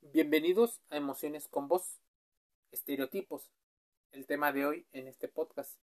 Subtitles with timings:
[0.00, 2.00] Bienvenidos a Emociones con Voz.
[2.70, 3.50] Estereotipos.
[4.12, 5.78] El tema de hoy en este podcast.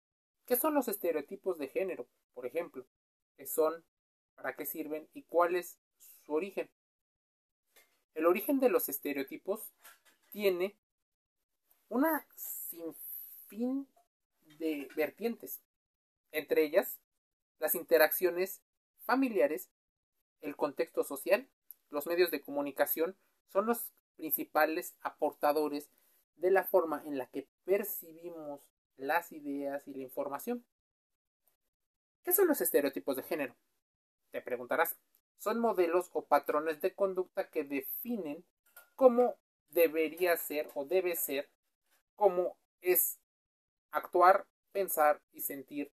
[0.47, 2.87] ¿Qué son los estereotipos de género, por ejemplo?
[3.37, 3.85] ¿Qué son?
[4.35, 5.09] ¿Para qué sirven?
[5.15, 5.79] ¿Y cuál es
[6.25, 6.71] su origen?
[8.15, 9.73] El origen de los estereotipos
[10.31, 10.77] tiene
[11.89, 13.89] una sinfín
[14.59, 15.63] de vertientes,
[16.33, 16.99] entre ellas
[17.59, 18.63] las interacciones
[19.05, 19.71] familiares,
[20.41, 21.49] el contexto social,
[21.91, 23.17] los medios de comunicación
[23.53, 25.91] son los principales aportadores
[26.37, 30.65] de la forma en la que percibimos las ideas y la información.
[32.25, 33.57] ¿Qué son los estereotipos de género?
[34.31, 34.97] Te preguntarás.
[35.39, 38.45] Son modelos o patrones de conducta que definen
[38.97, 39.37] cómo
[39.71, 41.49] debería ser o debe ser,
[42.17, 43.19] cómo es
[43.93, 45.93] actuar, pensar y sentir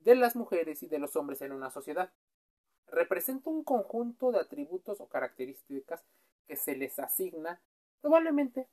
[0.00, 2.12] de las mujeres y de los hombres en una sociedad.
[2.86, 6.04] Representa un conjunto de atributos o características
[6.50, 7.62] que se les asigna
[8.00, 8.66] probablemente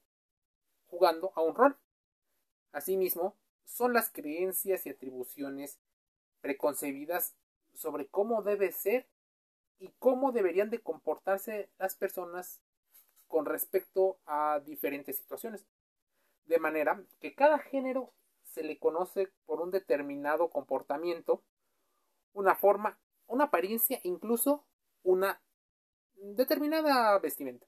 [0.88, 1.78] jugando a un rol.
[2.72, 5.78] Asimismo, son las creencias y atribuciones
[6.42, 7.36] preconcebidas
[7.76, 9.08] sobre cómo debe ser
[9.78, 12.64] y cómo deberían de comportarse las personas
[13.28, 15.64] con respecto a diferentes situaciones.
[16.46, 18.12] De manera que cada género
[18.42, 21.44] se le conoce por un determinado comportamiento,
[22.34, 24.66] una forma, una apariencia, incluso
[25.04, 25.40] una
[26.18, 27.66] determinada vestimenta.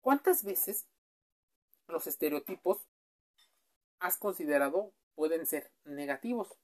[0.00, 0.86] ¿Cuántas veces
[1.86, 2.78] los estereotipos
[3.98, 6.58] has considerado pueden ser negativos?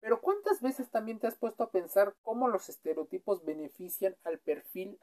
[0.00, 5.00] Pero ¿cuántas veces también te has puesto a pensar cómo los estereotipos benefician al perfil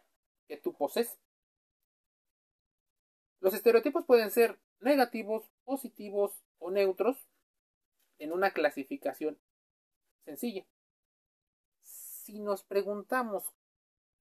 [0.48, 1.18] que tú posees?
[3.40, 7.18] Los estereotipos pueden ser negativos, positivos o neutros
[8.18, 9.38] en una clasificación
[10.24, 10.66] sencilla.
[11.82, 13.44] Si nos preguntamos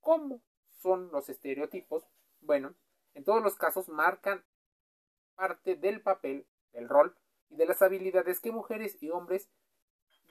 [0.05, 0.43] cómo
[0.83, 2.03] son los estereotipos,
[2.39, 2.75] bueno,
[3.15, 4.45] en todos los casos marcan
[5.33, 7.17] parte del papel, del rol
[7.49, 9.49] y de las habilidades que mujeres y hombres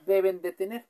[0.05, 0.87] deben de tener.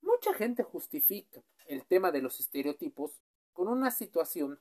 [0.00, 3.20] Mucha gente justifica el tema de los estereotipos
[3.52, 4.60] con una situación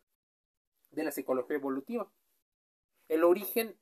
[0.89, 2.11] de la psicología evolutiva.
[3.07, 3.79] El origen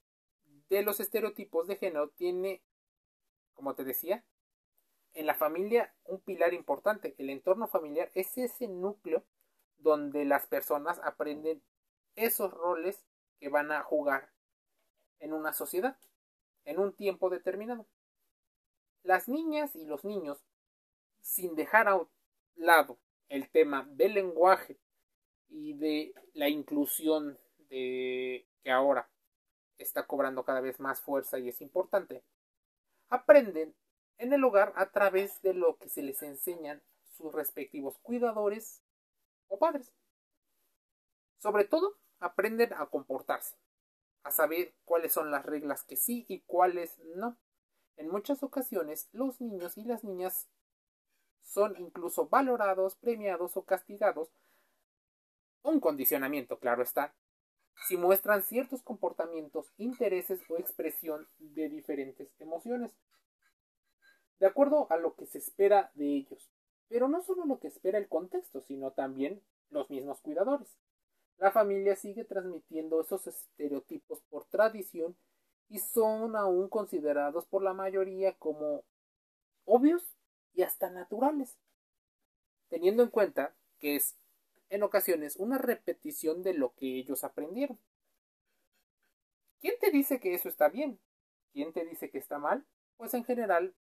[0.68, 2.62] de los estereotipos de género tiene,
[3.54, 4.26] como te decía,
[5.20, 7.14] en la familia un pilar importante.
[7.18, 9.26] El entorno familiar es ese núcleo
[9.78, 11.62] donde las personas aprenden
[12.16, 13.04] esos roles
[13.38, 14.32] que van a jugar
[15.20, 15.98] en una sociedad,
[16.64, 17.86] en un tiempo determinado.
[19.04, 20.42] Las niñas y los niños,
[21.22, 22.00] sin dejar a
[22.56, 22.98] lado
[23.28, 24.78] el tema del lenguaje
[25.50, 27.38] y de la inclusión
[27.70, 29.10] de que ahora
[29.78, 32.24] está cobrando cada vez más fuerza y es importante,
[33.10, 33.76] aprenden
[34.20, 36.84] en el hogar a través de lo que se les enseñan
[37.18, 38.84] sus respectivos cuidadores
[39.48, 39.92] o padres.
[41.40, 43.56] Sobre todo, aprenden a comportarse,
[44.24, 47.38] a saber cuáles son las reglas que sí y cuáles no.
[47.96, 50.48] En muchas ocasiones, los niños y las niñas
[51.44, 54.30] son incluso valorados, premiados o castigados.
[55.64, 57.16] Un condicionamiento, claro está,
[57.88, 62.92] si muestran ciertos comportamientos, intereses o expresión de diferentes emociones,
[64.40, 66.50] de acuerdo a lo que se espera de ellos.
[66.88, 70.78] Pero no solo lo que espera el contexto, sino también los mismos cuidadores.
[71.38, 75.16] La familia sigue transmitiendo esos estereotipos por tradición
[75.70, 78.84] y son aún considerados por la mayoría como
[79.66, 80.04] obvios
[80.54, 81.58] y hasta naturales,
[82.70, 84.18] teniendo en cuenta que es
[84.70, 87.80] en ocasiones una repetición de lo que ellos aprendieron.
[89.62, 91.00] ¿Quién te dice que eso está bien?
[91.54, 92.66] ¿Quién te dice que está mal?
[92.98, 93.74] Pues en general,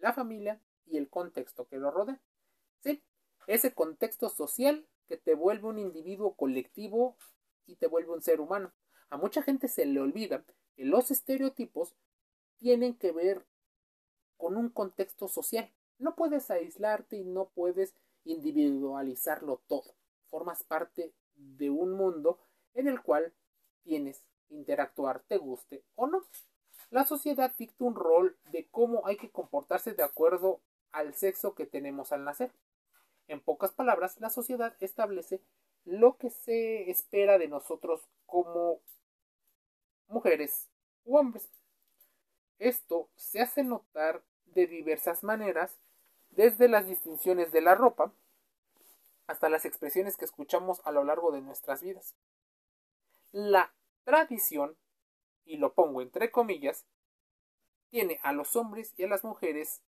[0.00, 2.20] la familia y el contexto que lo rodea.
[2.80, 3.02] Sí,
[3.46, 7.16] ese contexto social que te vuelve un individuo colectivo
[7.66, 8.72] y te vuelve un ser humano.
[9.08, 10.44] A mucha gente se le olvida
[10.74, 11.94] que los estereotipos
[12.58, 13.46] tienen que ver
[14.36, 15.72] con un contexto social.
[15.98, 17.94] No puedes aislarte y no puedes
[18.24, 19.94] individualizarlo todo.
[20.28, 22.38] Formas parte de un mundo
[22.74, 23.34] en el cual
[23.82, 26.24] tienes que interactuar, te guste o no.
[26.90, 30.60] La sociedad dicta un rol de cómo hay que comportarse de acuerdo
[30.92, 32.52] al sexo que tenemos al nacer.
[33.28, 35.40] En pocas palabras, la sociedad establece
[35.84, 38.80] lo que se espera de nosotros como
[40.08, 40.68] mujeres
[41.04, 41.48] u hombres.
[42.58, 45.80] Esto se hace notar de diversas maneras,
[46.30, 48.12] desde las distinciones de la ropa
[49.26, 52.16] hasta las expresiones que escuchamos a lo largo de nuestras vidas.
[53.30, 53.72] La
[54.04, 54.76] tradición,
[55.44, 56.84] y lo pongo entre comillas,
[57.88, 59.82] tiene a los hombres y a las mujeres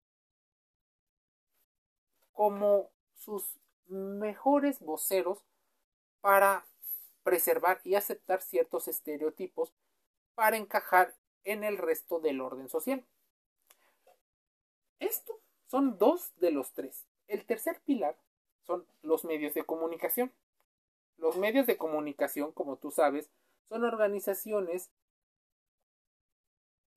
[2.33, 5.43] como sus mejores voceros
[6.21, 6.65] para
[7.23, 9.73] preservar y aceptar ciertos estereotipos
[10.33, 13.05] para encajar en el resto del orden social.
[14.99, 17.05] Esto son dos de los tres.
[17.27, 18.15] El tercer pilar
[18.65, 20.31] son los medios de comunicación.
[21.17, 23.29] Los medios de comunicación, como tú sabes,
[23.69, 24.89] son organizaciones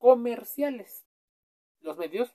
[0.05, 1.03] comerciales.
[1.81, 2.31] Los medios,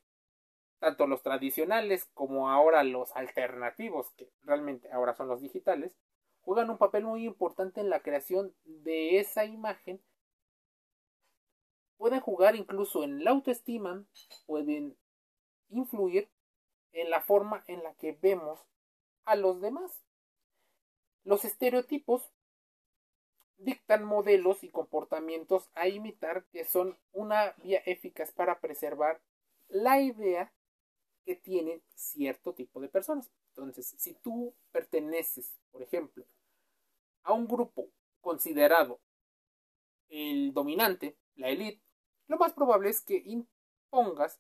[0.80, 5.96] tanto los tradicionales como ahora los alternativos, que realmente ahora son los digitales,
[6.42, 10.02] juegan un papel muy importante en la creación de esa imagen.
[11.98, 14.04] Pueden jugar incluso en la autoestima,
[14.48, 14.98] pueden
[15.70, 16.28] influir
[16.92, 18.60] en la forma en la que vemos
[19.26, 20.04] a los demás.
[21.24, 22.32] Los estereotipos
[23.60, 29.22] dictan modelos y comportamientos a imitar que son una vía eficaz para preservar
[29.68, 30.52] la idea
[31.26, 33.30] que tienen cierto tipo de personas.
[33.50, 36.26] Entonces, si tú perteneces, por ejemplo,
[37.24, 37.90] a un grupo
[38.22, 39.00] considerado
[40.08, 41.84] el dominante, la élite,
[42.28, 44.40] lo más probable es que impongas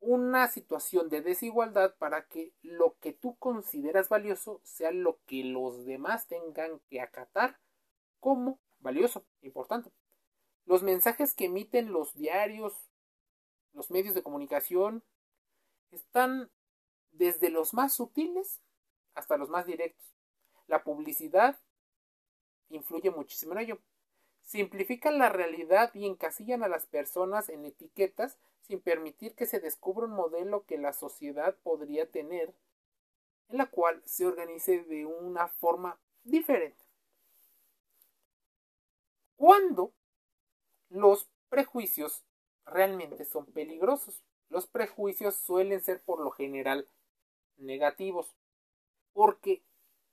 [0.00, 5.84] una situación de desigualdad para que lo que tú consideras valioso sea lo que los
[5.84, 7.58] demás tengan que acatar
[8.26, 9.92] como valioso, importante.
[10.64, 12.90] Los mensajes que emiten los diarios,
[13.72, 15.04] los medios de comunicación,
[15.92, 16.50] están
[17.12, 18.60] desde los más sutiles
[19.14, 20.12] hasta los más directos.
[20.66, 21.56] La publicidad
[22.68, 23.78] influye muchísimo en ello.
[24.42, 30.06] Simplifican la realidad y encasillan a las personas en etiquetas sin permitir que se descubra
[30.06, 32.56] un modelo que la sociedad podría tener,
[33.50, 36.85] en la cual se organice de una forma diferente.
[39.36, 39.92] ¿Cuándo
[40.88, 42.24] los prejuicios
[42.64, 44.22] realmente son peligrosos?
[44.48, 46.88] Los prejuicios suelen ser por lo general
[47.56, 48.34] negativos,
[49.12, 49.62] porque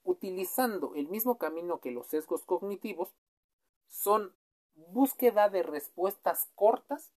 [0.04, 3.14] utilizando el mismo camino que los sesgos cognitivos,
[3.88, 4.36] son
[4.76, 7.14] búsqueda de respuestas cortas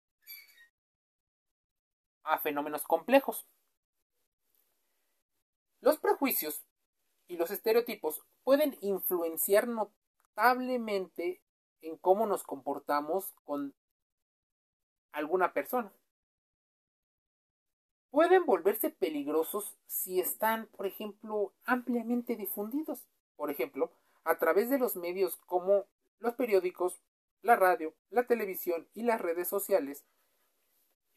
[2.23, 3.45] a fenómenos complejos.
[5.79, 6.65] Los prejuicios
[7.27, 11.41] y los estereotipos pueden influenciar notablemente
[11.85, 13.73] en cómo nos comportamos con
[15.11, 15.91] alguna persona.
[18.09, 23.05] Pueden volverse peligrosos si están, por ejemplo, ampliamente difundidos.
[23.35, 23.91] Por ejemplo,
[24.23, 25.85] a través de los medios como
[26.19, 27.01] los periódicos,
[27.41, 30.05] la radio, la televisión y las redes sociales,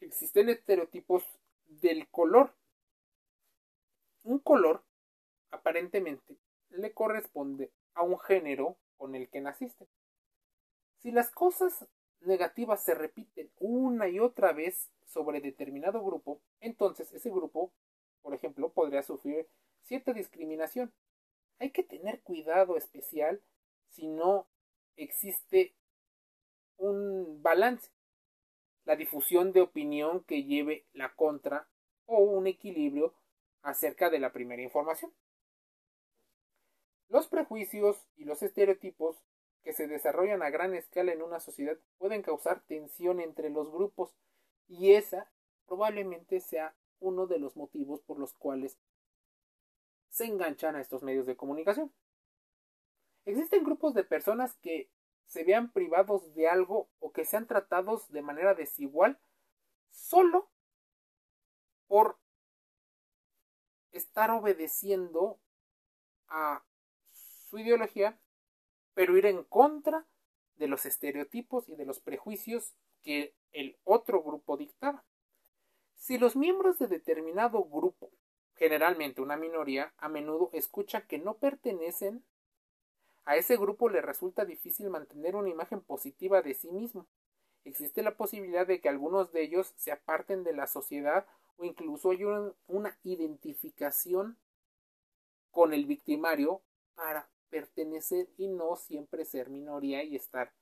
[0.01, 1.23] existen estereotipos
[1.65, 2.53] del color.
[4.23, 4.83] Un color,
[5.51, 6.37] aparentemente,
[6.69, 9.87] le corresponde a un género con el que naciste.
[10.99, 11.87] Si las cosas
[12.21, 17.71] negativas se repiten una y otra vez sobre determinado grupo, entonces ese grupo,
[18.21, 19.47] por ejemplo, podría sufrir
[19.83, 20.93] cierta discriminación.
[21.59, 23.41] Hay que tener cuidado especial
[23.89, 24.47] si no
[24.95, 25.73] existe
[26.77, 27.89] un balance
[28.85, 31.67] la difusión de opinión que lleve la contra
[32.07, 33.13] o un equilibrio
[33.61, 35.13] acerca de la primera información.
[37.07, 39.17] Los prejuicios y los estereotipos
[39.63, 44.15] que se desarrollan a gran escala en una sociedad pueden causar tensión entre los grupos
[44.67, 45.31] y esa
[45.65, 48.77] probablemente sea uno de los motivos por los cuales
[50.09, 51.93] se enganchan a estos medios de comunicación.
[53.25, 54.89] Existen grupos de personas que
[55.25, 59.19] se vean privados de algo o que sean tratados de manera desigual
[59.91, 60.49] solo
[61.87, 62.17] por
[63.91, 65.39] estar obedeciendo
[66.27, 66.63] a
[67.49, 68.19] su ideología,
[68.93, 70.05] pero ir en contra
[70.55, 75.03] de los estereotipos y de los prejuicios que el otro grupo dictaba.
[75.95, 78.11] Si los miembros de determinado grupo,
[78.55, 82.23] generalmente una minoría, a menudo escuchan que no pertenecen
[83.25, 87.07] a ese grupo le resulta difícil mantener una imagen positiva de sí mismo.
[87.63, 91.27] Existe la posibilidad de que algunos de ellos se aparten de la sociedad
[91.57, 94.37] o incluso hay una identificación
[95.51, 96.61] con el victimario
[96.95, 100.53] para pertenecer y no siempre ser minoría y estar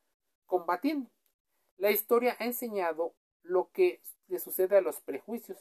[0.46, 1.10] combatiendo.
[1.78, 3.14] La historia ha enseñado
[3.44, 5.58] lo que le sucede a los prejuicios.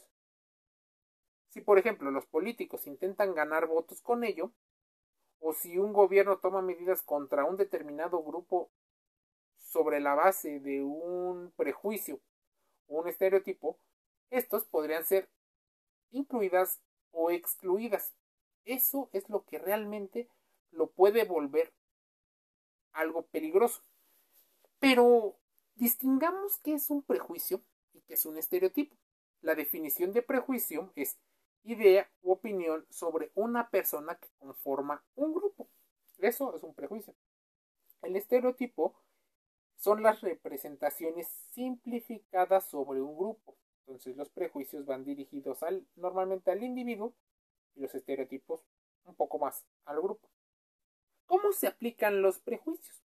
[1.49, 4.51] Si, por ejemplo, los políticos intentan ganar votos con ello,
[5.39, 8.71] o si un gobierno toma medidas contra un determinado grupo
[9.57, 12.19] sobre la base de un prejuicio
[12.87, 13.79] o un estereotipo,
[14.29, 15.29] estos podrían ser
[16.11, 16.81] incluidas
[17.11, 18.13] o excluidas.
[18.65, 20.29] Eso es lo que realmente
[20.71, 21.73] lo puede volver
[22.93, 23.81] algo peligroso.
[24.79, 25.37] Pero
[25.75, 27.61] distingamos qué es un prejuicio
[27.93, 28.95] y qué es un estereotipo.
[29.41, 31.17] La definición de prejuicio es
[31.63, 35.67] idea u opinión sobre una persona que conforma un grupo.
[36.17, 37.13] Eso es un prejuicio.
[38.01, 38.95] El estereotipo
[39.75, 43.55] son las representaciones simplificadas sobre un grupo.
[43.81, 47.13] Entonces los prejuicios van dirigidos al, normalmente al individuo
[47.75, 48.61] y los estereotipos
[49.05, 50.27] un poco más al grupo.
[51.27, 53.03] ¿Cómo se aplican los prejuicios?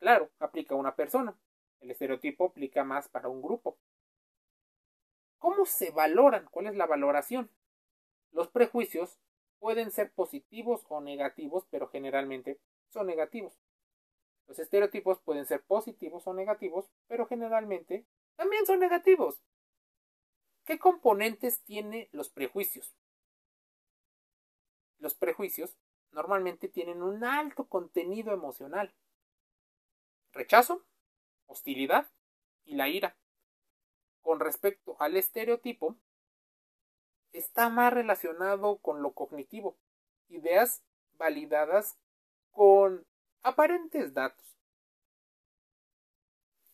[0.00, 1.38] Claro, aplica una persona.
[1.80, 3.78] El estereotipo aplica más para un grupo.
[5.38, 6.46] ¿Cómo se valoran?
[6.50, 7.50] ¿Cuál es la valoración?
[8.32, 9.18] Los prejuicios
[9.58, 12.58] pueden ser positivos o negativos, pero generalmente
[12.88, 13.54] son negativos.
[14.46, 18.06] Los estereotipos pueden ser positivos o negativos, pero generalmente
[18.36, 19.42] también son negativos.
[20.64, 22.94] ¿Qué componentes tienen los prejuicios?
[24.98, 25.76] Los prejuicios
[26.14, 28.94] normalmente tienen un alto contenido emocional.
[30.32, 30.84] Rechazo,
[31.46, 32.10] hostilidad
[32.64, 33.16] y la ira.
[34.22, 35.96] Con respecto al estereotipo,
[37.32, 39.76] está más relacionado con lo cognitivo,
[40.28, 40.82] ideas
[41.18, 41.98] validadas
[42.50, 43.06] con
[43.42, 44.56] aparentes datos.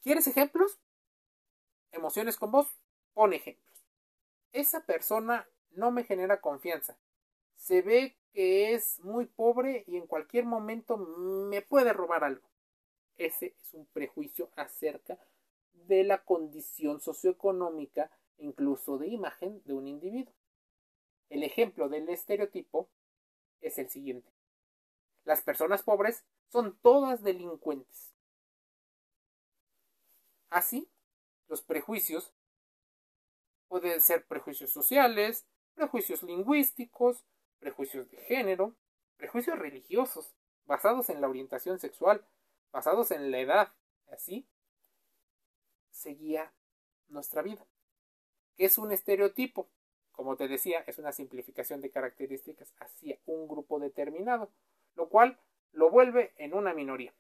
[0.02, 0.78] ¿Quieres ejemplos?
[1.92, 2.78] Emociones con vos.
[3.14, 3.85] Pon ejemplos.
[4.52, 6.97] Esa persona no me genera confianza.
[7.60, 12.48] Se ve que es muy pobre y en cualquier momento me puede robar algo.
[13.18, 15.18] Ese es un prejuicio acerca
[15.74, 20.32] de la condición socioeconómica, incluso de imagen de un individuo.
[21.28, 22.88] El ejemplo del estereotipo
[23.60, 24.32] es el siguiente.
[25.24, 28.14] Las personas pobres son todas delincuentes.
[30.48, 30.88] Así,
[31.46, 32.32] los prejuicios
[33.68, 37.26] pueden ser prejuicios sociales, prejuicios lingüísticos,
[37.60, 38.74] prejuicios de género,
[39.16, 40.34] prejuicios religiosos,
[40.66, 42.24] basados en la orientación sexual,
[42.72, 43.72] basados en la edad.
[44.10, 44.46] Así
[45.90, 46.52] seguía
[47.08, 47.64] nuestra vida.
[48.56, 49.68] ¿Qué es un estereotipo?
[50.12, 54.50] Como te decía, es una simplificación de características hacia un grupo determinado,
[54.94, 55.38] lo cual
[55.72, 57.14] lo vuelve en una minoría.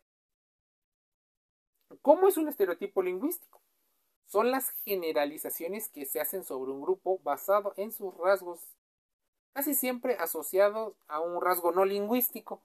[2.02, 3.60] ¿Cómo es un estereotipo lingüístico?
[4.26, 8.60] Son las generalizaciones que se hacen sobre un grupo basado en sus rasgos,
[9.52, 12.62] casi siempre asociados a un rasgo no lingüístico.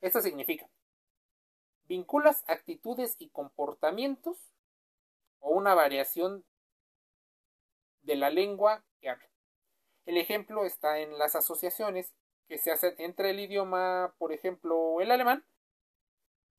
[0.00, 0.68] Esto significa,
[1.84, 4.38] vinculas actitudes y comportamientos
[5.40, 6.44] o una variación
[8.02, 9.28] de la lengua que habla.
[10.06, 12.12] El ejemplo está en las asociaciones
[12.48, 15.44] que se hacen entre el idioma, por ejemplo, el alemán,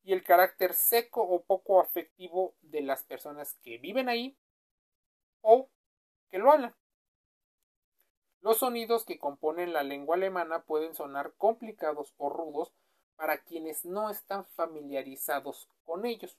[0.03, 4.37] y el carácter seco o poco afectivo de las personas que viven ahí
[5.41, 5.69] o
[6.29, 6.75] que lo hablan.
[8.43, 12.73] Los sonidos que componen la lengua alemana pueden sonar complicados o rudos
[13.15, 16.37] para quienes no están familiarizados con ellos,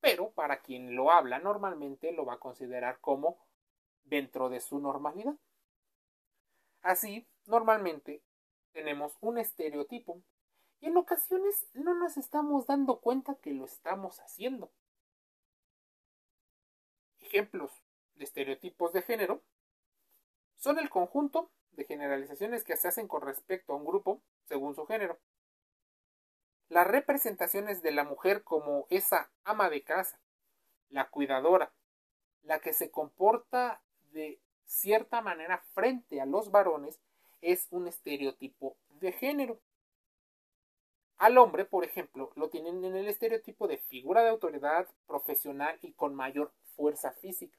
[0.00, 3.38] pero para quien lo habla normalmente lo va a considerar como
[4.02, 5.36] dentro de su normalidad.
[6.82, 8.24] Así, normalmente
[8.72, 10.20] tenemos un estereotipo
[10.80, 14.72] y en ocasiones no nos estamos dando cuenta que lo estamos haciendo.
[17.20, 17.70] Ejemplos
[18.16, 19.40] de estereotipos de género
[20.60, 24.86] son el conjunto de generalizaciones que se hacen con respecto a un grupo según su
[24.86, 25.18] género.
[26.68, 30.20] Las representaciones de la mujer como esa ama de casa,
[30.88, 31.72] la cuidadora,
[32.42, 37.00] la que se comporta de cierta manera frente a los varones
[37.40, 39.58] es un estereotipo de género.
[41.16, 45.92] Al hombre, por ejemplo, lo tienen en el estereotipo de figura de autoridad profesional y
[45.92, 47.58] con mayor fuerza física,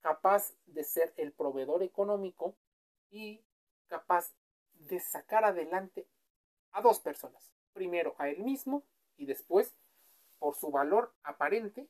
[0.00, 2.56] capaz de ser el proveedor económico
[3.10, 3.42] y
[3.86, 4.34] capaz
[4.74, 6.06] de sacar adelante
[6.72, 8.84] a dos personas, primero a él mismo
[9.16, 9.74] y después,
[10.38, 11.88] por su valor aparente,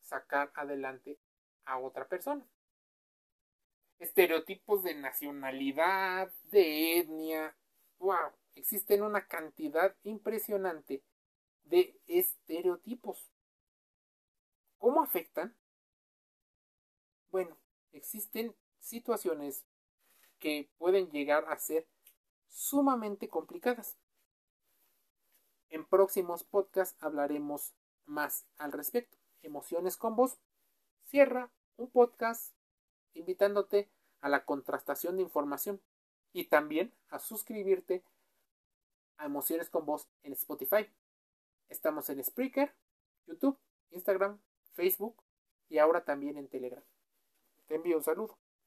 [0.00, 1.18] sacar adelante
[1.64, 2.46] a otra persona
[3.98, 7.56] estereotipos de nacionalidad, de etnia.
[7.98, 8.32] ¡Wow!
[8.54, 11.02] Existen una cantidad impresionante
[11.64, 13.30] de estereotipos.
[14.78, 15.56] ¿Cómo afectan?
[17.36, 17.58] Bueno,
[17.92, 19.66] existen situaciones
[20.38, 21.86] que pueden llegar a ser
[22.48, 23.98] sumamente complicadas.
[25.68, 27.74] En próximos podcasts hablaremos
[28.06, 29.18] más al respecto.
[29.42, 30.38] Emociones con vos.
[31.10, 32.54] Cierra un podcast
[33.12, 33.90] invitándote
[34.22, 35.82] a la contrastación de información
[36.32, 38.02] y también a suscribirte
[39.18, 40.90] a Emociones con Voz en Spotify.
[41.68, 42.74] Estamos en Spreaker,
[43.26, 43.58] YouTube,
[43.90, 44.40] Instagram,
[44.72, 45.22] Facebook
[45.68, 46.82] y ahora también en Telegram.
[47.68, 48.38] Te envío un saludo.